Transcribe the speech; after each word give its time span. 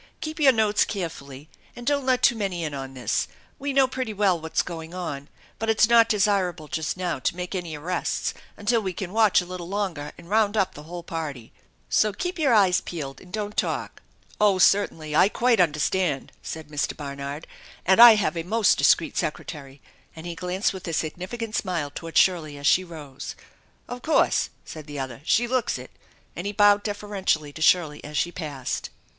Keep 0.19 0.39
your 0.39 0.51
notes 0.51 0.83
carefully 0.83 1.47
and 1.75 1.85
don't 1.85 2.07
let 2.07 2.23
too 2.23 2.35
many 2.35 2.63
in 2.63 2.73
on 2.73 2.95
this. 2.95 3.27
We 3.59 3.71
know 3.71 3.85
pretty 3.85 4.13
well 4.15 4.39
what's 4.39 4.63
going 4.63 4.95
on, 4.95 5.29
but 5.59 5.69
it's 5.69 5.87
not 5.87 6.09
desirable 6.09 6.67
just 6.67 6.97
now 6.97 7.19
to 7.19 7.35
make 7.35 7.53
any 7.53 7.75
arrests 7.77 8.33
until 8.57 8.81
we 8.81 8.93
can 8.93 9.13
watch 9.13 9.41
a 9.41 9.45
little 9.45 9.67
longer 9.69 10.11
and 10.17 10.27
round 10.27 10.57
up 10.57 10.73
the 10.73 10.81
whole 10.89 11.03
party. 11.03 11.53
So 11.87 12.13
keep 12.13 12.39
your 12.39 12.51
eyes 12.51 12.81
peeled, 12.81 13.21
and 13.21 13.31
don't 13.31 13.55
talk."" 13.55 14.01
Oh, 14.41 14.57
certainly! 14.57 15.15
I 15.15 15.29
quite 15.29 15.59
understand/' 15.59 16.29
said 16.41 16.69
Mr. 16.69 16.97
Barnard," 16.97 17.45
and 17.85 18.01
I 18.01 18.15
have 18.15 18.35
a 18.35 18.41
most 18.41 18.79
discreet 18.79 19.15
secretary," 19.17 19.83
and 20.15 20.25
he 20.25 20.33
glanced 20.33 20.73
with 20.73 20.87
a 20.87 20.93
significant 20.93 21.55
smile 21.55 21.91
toward 21.93 22.17
Shirley 22.17 22.57
as 22.57 22.65
she 22.65 22.83
rose." 22.83 23.35
Of 23.87 24.01
course!" 24.01 24.49
said 24.65 24.87
the 24.87 24.97
other." 24.97 25.21
She 25.25 25.47
looks 25.47 25.77
it," 25.77 25.91
and 26.35 26.47
he 26.47 26.53
bowed 26.53 26.81
deferentially 26.81 27.53
to 27.53 27.61
Shirley 27.61 28.03
as 28.03 28.17
she 28.17 28.31
passed. 28.31 28.89